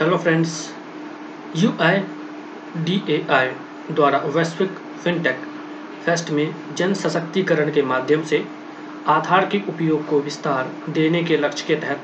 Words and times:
Hello 0.00 0.16
friends 0.16 0.74
U 1.56 1.70
I 1.80 1.98
D 2.84 3.02
A 3.08 3.26
I 3.30 3.46
द्वारा 3.90 4.18
वैश्विक 4.18 4.70
fintech 5.04 5.36
fest 6.04 6.30
में 6.30 6.54
जन 6.76 6.92
सशक्तिकरण 6.94 7.70
के 7.70 7.82
माध्यम 7.82 8.22
से 8.22 8.44
आधार 9.06 9.44
के 9.44 9.60
उपयोग 9.68 10.06
को 10.06 10.20
विस्तार 10.20 10.70
देने 10.88 11.22
के 11.24 11.36
लक्ष्य 11.36 11.64
के 11.66 11.74
तहत 11.74 12.00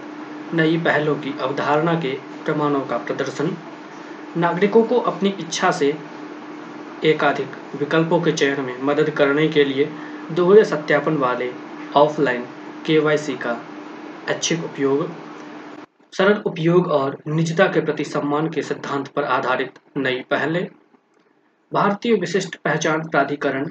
नई 0.55 0.79
पहलों 0.79 1.15
की 1.15 1.35
अवधारणा 1.41 1.95
के 1.95 2.13
प्रमाणों 2.45 2.81
का 2.81 2.97
प्रदर्शन, 2.97 3.57
नागरिकों 4.37 4.83
को 4.83 4.99
अपनी 4.99 5.35
इच्छा 5.41 5.71
से 5.71 5.95
एकाधिक 7.05 7.57
विकल्पों 7.77 8.21
के 8.21 8.33
चयन 8.33 8.61
में 8.61 8.83
मदद 8.83 9.11
करने 9.11 9.49
के 9.49 9.65
लिए 9.65 9.89
दोहरे 10.31 10.65
सत्यापन 10.65 11.17
वाले 11.17 11.53
ऑफलाइन 11.97 12.47
के 12.87 13.35
का 13.35 13.61
अच्छे 14.29 14.55
उपयोग 14.55 15.11
सरल 16.13 16.43
उपयोग 16.47 16.87
और 16.87 17.17
निजता 17.27 17.67
के 17.67 17.81
प्रति 17.81 18.05
सम्मान 18.05 18.49
के 18.49 18.63
सिद्धांत 18.63 19.09
पर 19.09 19.25
आधारित 19.25 19.79
नई 19.97 20.21
पहलें, 20.31 20.67
भारतीय 21.73 22.15
विशिष्ट 22.15 22.57
पहचान 22.57 23.09
प्राधिकरण 23.09 23.71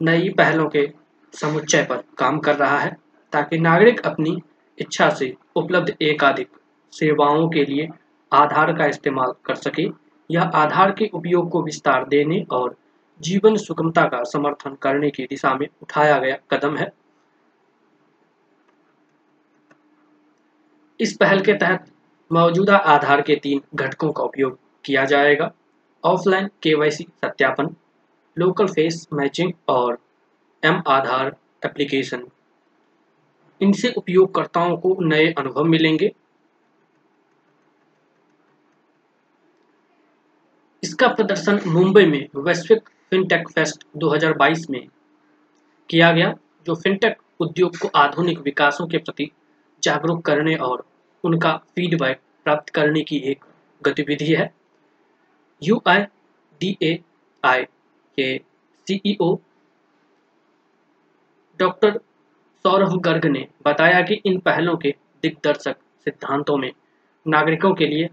नई 0.00 0.28
पहलों 0.28 0.68
के 0.68 0.88
समुच्चय 1.34 1.82
पर 1.82 2.02
काम 2.18 2.38
कर 2.38 2.56
रहा 2.56 2.78
है, 2.78 2.96
ताकि 3.32 3.58
नागरिक 3.58 4.00
अपनी 4.00 4.36
इच्छा 4.78 5.08
से 5.10 5.34
उपलब्ध 5.56 5.94
एकाधिक 6.02 6.48
सेवाओं 6.92 7.48
के 7.48 7.64
लिए 7.64 7.88
आधार 8.32 8.72
का 8.72 8.86
इस्तेमाल 8.86 9.32
कर 9.44 9.54
सके 9.54 9.88
यह 10.30 10.42
आधार 10.42 10.90
के 10.90 11.10
उपयोग 11.14 11.50
को 11.50 11.62
विस्तार 11.62 12.06
देने 12.08 12.44
और 12.50 12.76
जीवन 13.20 13.56
सुगमता 13.56 14.04
का 14.04 14.22
समर्थन 14.24 14.76
करने 14.82 15.10
की 15.10 15.24
दिशा 15.24 15.54
में 15.54 15.66
उठाया 15.82 16.18
गया 16.18 16.36
कदम 16.50 16.76
है। 16.76 16.92
इस 21.00 21.16
पहल 21.16 21.40
के 21.40 21.52
तहत 21.52 21.92
मौजूदा 22.32 22.76
आधार 22.76 23.22
के 23.22 23.36
तीन 23.36 23.62
घटकों 23.74 24.12
का 24.12 24.22
उपयोग 24.22 24.58
किया 24.84 25.04
जाएगा। 25.04 25.52
ऑफलाइन 26.04 26.50
केवाईसी 26.62 27.04
सत्यापन, 27.04 27.76
लोकल 28.38 28.66
फेस 28.66 29.08
मैचिंग 29.12 29.52
और 29.68 29.98
एम 30.64 30.82
आधार 30.86 31.36
एप्लीकेशन। 31.64 32.26
इनसे 33.60 33.92
उपयोगकर्ताओं 33.92 34.76
को 34.76 34.96
नए 35.00 35.32
अनुभव 35.32 35.64
मिलेंगे। 35.64 36.14
इसका 40.82 41.08
प्रदर्शन 41.08 41.60
मुंबई 41.66 42.06
में 42.06 42.28
वैश्विक 42.36 42.88
फिनटेक 43.10 43.48
फेस्ट 43.48 43.86
2022 43.96 44.70
में 44.70 44.88
किया 45.90 46.12
गया, 46.12 46.34
जो 46.66 46.74
फिनटेक 46.74 47.16
उद्योग 47.40 47.76
को 47.76 47.88
आधुनिक 47.88 48.38
विकासों 48.38 48.86
के 48.86 48.98
प्रति 48.98 49.30
जागरूक 49.86 50.24
करने 50.24 50.54
और 50.66 50.84
उनका 51.24 51.56
फीडबैक 51.74 52.20
प्राप्त 52.44 52.68
करने 52.70 53.02
की 53.02 53.16
एक 53.30 53.44
गतिविधि 53.82 54.32
है। 54.34 54.52
यू 55.62 55.80
आई 55.86 56.02
डी 56.60 56.76
ए 56.82 56.98
आई 57.44 57.64
के 58.18 58.36
सीईओ 58.86 59.34
डॉक्टर 61.58 62.00
सौरभ 62.64 62.96
गर्ग 63.00 63.26
ने 63.26 63.46
बताया 63.64 64.00
कि 64.02 64.14
इन 64.26 64.38
पहलों 64.40 64.76
के 64.76 64.94
दिग्दर्शक 65.22 65.76
सिद्धांतों 66.04 66.56
में 66.56 66.72
नागरिकों 67.26 67.72
के 67.74 67.86
लिए 67.86 68.08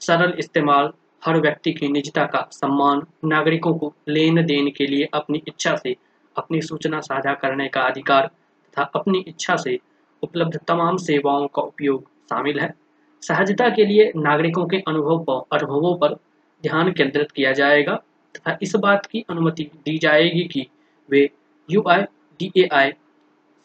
सरल 0.00 0.34
इस्तेमाल, 0.38 0.90
हर 1.22 1.40
व्यक्ति 1.40 1.72
की 1.72 1.88
निजता 1.88 2.24
का 2.24 2.40
सम्मान, 2.52 3.02
नागरिकों 3.24 3.74
को 3.74 3.92
लेन 4.08 4.44
देन 4.46 4.70
के 4.70 4.86
लिए 4.86 5.08
अपनी 5.14 5.42
इच्छा 5.48 5.74
से 5.76 5.94
अपनी 6.36 6.60
सूचना 6.62 7.00
साझा 7.00 7.34
करने 7.34 7.68
का 7.68 7.80
अधिकार 7.82 8.26
तथा 8.26 8.82
अपनी 8.94 9.24
इच्छा 9.28 9.56
से 9.56 9.78
उपलब्ध 10.22 10.58
तमाम 10.68 10.96
सेवाओं 10.96 11.46
का 11.46 11.62
उपयोग 11.62 12.08
शामिल 12.30 12.60
है। 12.60 12.74
सहजता 13.22 13.68
के 13.68 13.84
लिए 13.84 14.12
नागरिकों 14.16 14.66
के 14.66 14.76
अनुभव 14.88 15.24
पर, 15.24 15.56
अनुभवों 15.56 15.94
पर 15.98 16.14
ध्यान 16.62 16.92
केंद्रित 16.92 17.30
किया 17.30 17.52
जाएगा 17.52 17.94
तथा 18.34 18.58
इस 18.62 18.74
बात 18.76 19.06
की 19.06 19.24
अनुमति 19.30 19.70
दी 19.84 19.98
जाएगी 19.98 20.42
कि 20.44 20.66
वे 21.10 21.28
यू 21.68 21.82
आई 21.88 22.92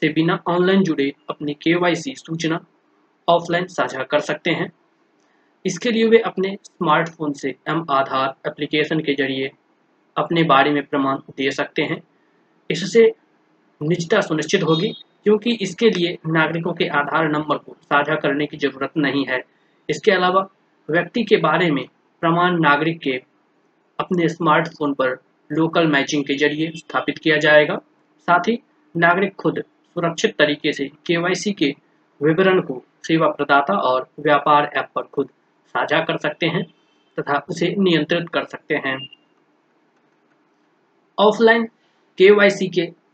से 0.01 0.09
बिना 0.09 0.39
ऑनलाइन 0.47 0.83
जुड़े 0.83 1.13
अपनी 1.29 1.53
के 1.67 1.95
सूचना 1.95 2.59
ऑफलाइन 3.27 3.67
साझा 3.67 4.03
कर 4.03 4.19
सकते 4.19 4.51
हैं। 4.51 4.71
इसके 5.65 5.91
लिए 5.91 6.07
वे 6.07 6.17
अपने 6.19 6.57
स्मार्टफ़ोन 6.63 7.33
से 7.33 7.55
एम 7.69 7.85
आधार 7.89 8.35
एप्लीकेशन 8.47 8.99
के 8.99 9.13
ज़रिए 9.13 9.51
अपने 10.17 10.43
बारे 10.43 10.71
में 10.71 10.85
प्रमाण 10.85 11.17
दे 11.37 11.51
सकते 11.51 11.81
हैं। 11.81 12.01
इससे 12.69 13.13
निजता 13.81 14.21
सुनिश्चित 14.21 14.63
होगी 14.63 14.93
क्योंकि 15.25 15.51
इसके 15.61 15.89
लिए 15.89 16.17
नागरिकों 16.27 16.73
के 16.73 16.87
आधार 16.87 17.29
नंबर 17.29 17.57
को 17.57 17.75
साझा 17.83 18.15
करने 18.15 18.45
की 18.45 18.57
ज़रूरत 18.57 18.91
नहीं 18.97 19.25
है। 19.25 19.43
इसके 19.89 20.11
अलावा, 20.11 20.47
व्यक्ति 20.89 21.23
के 21.23 21.37
बारे 21.37 21.71
में 21.71 21.85
प्रमाण 22.21 22.59
नागरिक 22.59 22.99
के 22.99 23.21
अपने 23.99 24.29
स्मार्टफ़ोन 24.29 24.93
पर 24.93 25.17
लोकल 25.51 25.87
मैचिंग 25.87 26.25
के 26.25 26.35
ज़रिए 26.35 26.71
स्थापित 26.75 27.17
किया 27.17 27.37
जाएगा। 27.37 27.75
साथ 28.19 28.39
ही, 28.39 28.59
नागरिक 28.97 29.35
खुद 29.35 29.63
सुरक्षित 29.95 30.35
तरीके 30.37 30.73
से 30.73 30.91
के 31.07 31.53
के 31.53 31.75
विवरण 32.21 32.61
को 32.61 32.83
सेवा 33.07 33.27
प्रदाता 33.27 33.73
और 33.73 34.09
व्यापार 34.19 34.71
ऐप 34.77 34.89
पर 34.95 35.01
खुद 35.01 35.29
साझा 35.67 35.99
कर 35.99 36.17
सकते 36.17 36.45
हैं 36.45 36.63
तथा 37.19 37.45
उसे 37.49 37.75
नियंत्रित 37.79 38.29
कर 38.29 38.43
सकते 38.43 38.75
हैं। 38.75 39.07
ऑफलाइन 41.19 41.65
के 42.17 42.29
के 42.67 43.04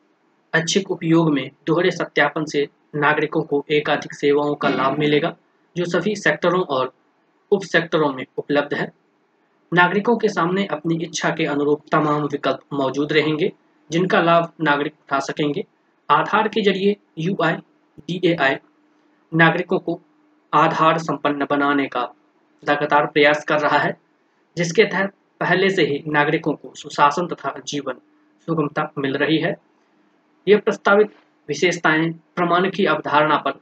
अच्छिक 0.54 0.92
उपयोग 0.92 1.32
में 1.34 1.50
दोहरे 1.68 1.92
सत्यापन 1.92 2.46
से 2.46 2.68
नागरिकों 2.96 3.42
को 3.42 3.64
एकाधिक 3.72 4.14
सेवाओं 4.14 4.56
का 4.56 4.70
लाभ 4.70 4.98
मिलेगा, 5.00 5.36
जो 5.76 5.86
सभी 5.86 6.16
सेक्टरों 6.16 6.62
और 6.62 6.94
उप 7.52 7.64
सेक्टरों 7.64 8.12
में 8.14 8.26
उपलब्ध 8.38 8.74
है। 8.74 8.92
नागरिकों 9.72 10.16
के 10.18 10.28
सामने 10.28 10.66
अपनी 10.66 10.96
इच्छा 11.04 11.30
के 11.30 11.46
अनुरूप 11.46 11.82
तमाम 11.92 12.24
विकल्प 12.24 12.62
मौजूद 12.74 13.14
रहेंगे, 13.14 13.52
जिनका 13.90 14.22
लाभ 14.22 14.52
नागरिक 14.62 14.94
उठा 14.94 15.20
सकेंगे। 15.20 15.66
आधार 16.10 16.48
के 16.48 16.62
ज़रिए 16.62 16.96
यू 17.20 17.36
आई 17.44 18.56
नागरिकों 19.32 19.80
को 19.80 20.00
आधार 20.54 20.98
संपन्न 20.98 21.46
बनाने 21.50 21.88
का 21.88 22.02
लगातार 22.64 23.06
प्रयास 23.06 23.44
कर 23.46 23.60
रहा 23.60 23.78
है, 23.78 23.98
जिसके 24.58 24.84
तहत 24.84 25.14
पहले 25.40 25.70
से 25.70 25.86
ही 25.86 26.04
नागरिकों 26.08 26.54
को 26.54 26.74
सुशासन 26.76 27.28
तथा 27.28 27.54
जीवन 27.68 27.94
सुगमता 28.48 28.92
मिल 28.98 29.16
रही 29.18 29.38
है। 29.38 29.56
यह 30.48 30.58
प्रस्तावित 30.58 31.12
विशेषताएँ 31.50 32.10
प्रमाण 32.36 32.70
की 32.70 32.86
अवधारणा 32.86 33.38
पर 33.38 33.60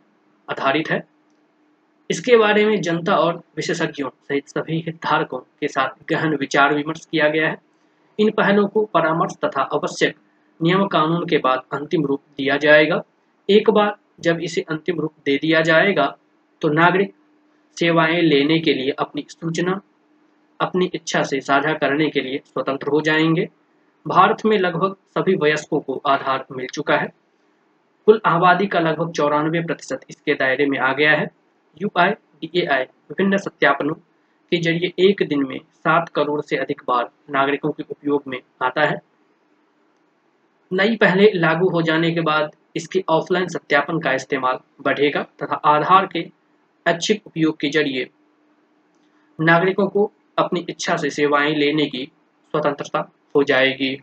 आधारित 0.48 0.90
है। 0.90 1.02
इसके 2.10 2.38
बारे 2.38 2.66
में 2.66 2.82
जनता 2.82 3.16
और 3.16 3.42
विशेषज्ञों 3.58 4.10
सहित 4.10 4.48
सभी 4.48 4.80
हितधारकों 4.80 5.40
के 5.60 5.68
साथ 5.68 6.04
गहन 6.10 6.36
विचार 6.36 6.74
विमर्श 6.76 7.06
किया 7.06 7.28
गया 7.30 7.50
है। 7.50 7.58
इन 8.20 8.32
पहलों 8.32 8.68
को 8.68 8.84
परामर्श 8.86 9.36
तथा 9.46 9.62
आवश्यक 9.74 10.16
नियम 10.60 10.86
कानून 10.88 11.28
के 11.28 11.38
बाद 11.38 11.62
अंतिम 11.74 12.06
रूप 12.06 12.22
दिया 12.38 12.58
जाएगा। 12.58 13.02
एक 13.50 13.70
बार 13.70 13.96
जब 14.20 14.40
इसे 14.40 14.62
अंतिम 14.62 15.00
रूप 15.00 15.14
दे 15.26 15.38
दिया 15.38 15.62
जाएगा 15.62 16.16
तो 16.62 16.70
नागरिक 16.70 17.14
सेवाएँ 17.78 18.22
लेने 18.22 18.60
के 18.60 18.74
लिए 18.74 18.92
अपनी 19.00 19.26
सूचना, 19.30 19.80
अपनी 20.60 20.90
इच्छा 20.96 21.22
से 21.24 21.40
साझा 21.42 21.74
करने 21.74 22.10
के 22.10 22.22
लिए 22.22 22.42
स्वतंत्र 22.46 22.88
हो 22.88 23.02
जाएँगे। 23.02 23.48
भारत 24.06 24.46
में 24.46 24.58
लगभग 24.58 24.96
सभी 25.18 25.36
वयस्कों 25.36 25.80
को 25.80 26.02
आधार 26.08 26.46
मिल 26.52 26.68
चुका 26.68 26.98
है। 26.98 27.08
कुल 28.08 28.22
आबादी 28.26 28.68
का 28.68 28.80
लगभग 28.80 29.12
चौरानवे 29.12 29.62
प्रतिशत 29.62 30.06
इसके 30.10 30.34
दायरे 30.34 30.66
में 30.66 30.78
आ 30.80 30.92
गया 30.94 31.12
है। 31.12 31.30
यू 31.78 31.90
आई 31.98 32.12
डी 32.12 32.52
ए 32.56 32.66
आई 32.66 32.84
विभिन्न 32.84 33.38
सत्यापनों 33.38 33.94
के 34.52 34.58
ज़रिए 34.62 34.94
एक 35.00 35.24
दिन 35.30 35.44
में 35.48 35.60
सात 35.76 36.10
करोड़ 36.10 36.42
से 36.42 36.58
अधिक 36.58 36.82
बार 36.88 37.10
नागरिकों 37.32 37.72
के 37.72 37.84
उपयोग 37.92 38.24
में 38.28 38.40
आता 38.62 38.86
है। 38.86 39.00
नई 40.72 40.96
पहले 40.96 41.32
लागू 41.36 41.70
हो 41.70 41.82
जाने 41.82 42.12
के 42.12 42.22
बाद 42.22 42.52
इसके 42.76 43.04
ऑफलाइन 43.10 43.48
सत्यापन 43.48 44.00
का 44.00 44.14
इस्तेमाल 44.14 44.60
बढ़ेगा 44.82 45.24
तथा 45.44 45.56
आधार 45.66 46.06
के 46.06 46.26
अच्छे 46.86 47.20
उपयोग 47.26 47.60
के 47.60 47.70
ज़रिए 47.70 48.10
नागरिकों 49.40 49.88
को 49.88 50.12
अपनी 50.38 50.66
इच्छा 50.70 50.96
से 50.98 51.10
सेवाएँ 51.10 51.56
लेने 51.56 51.86
की 51.86 52.06
स्वतंत्रता 52.54 53.10
हो 53.36 53.44
जाएगी। 53.44 53.96